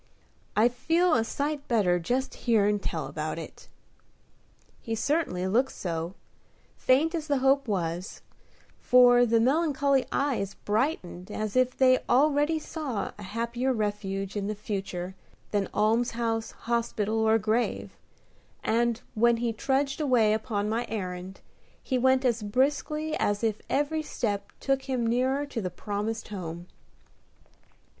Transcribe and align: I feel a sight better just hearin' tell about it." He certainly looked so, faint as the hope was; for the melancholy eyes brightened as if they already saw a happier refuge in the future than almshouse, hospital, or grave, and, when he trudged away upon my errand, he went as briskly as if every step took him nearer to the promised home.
I 0.55 0.67
feel 0.67 1.13
a 1.13 1.23
sight 1.23 1.67
better 1.67 1.99
just 1.99 2.33
hearin' 2.49 2.79
tell 2.79 3.05
about 3.05 3.37
it." 3.37 3.67
He 4.81 4.95
certainly 4.95 5.45
looked 5.45 5.73
so, 5.73 6.15
faint 6.75 7.13
as 7.13 7.27
the 7.27 7.37
hope 7.37 7.67
was; 7.67 8.23
for 8.79 9.27
the 9.27 9.39
melancholy 9.39 10.07
eyes 10.11 10.55
brightened 10.55 11.29
as 11.29 11.55
if 11.55 11.77
they 11.77 11.99
already 12.09 12.57
saw 12.57 13.11
a 13.19 13.21
happier 13.21 13.71
refuge 13.73 14.35
in 14.35 14.47
the 14.47 14.55
future 14.55 15.13
than 15.51 15.69
almshouse, 15.71 16.49
hospital, 16.49 17.19
or 17.19 17.37
grave, 17.37 17.95
and, 18.63 19.01
when 19.13 19.37
he 19.37 19.53
trudged 19.53 20.01
away 20.01 20.33
upon 20.33 20.67
my 20.67 20.87
errand, 20.89 21.41
he 21.83 21.99
went 21.99 22.25
as 22.25 22.41
briskly 22.41 23.15
as 23.17 23.43
if 23.43 23.61
every 23.69 24.01
step 24.01 24.51
took 24.59 24.89
him 24.89 25.05
nearer 25.05 25.45
to 25.45 25.61
the 25.61 25.69
promised 25.69 26.29
home. 26.29 26.65